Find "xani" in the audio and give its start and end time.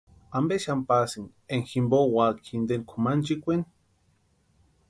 0.63-0.83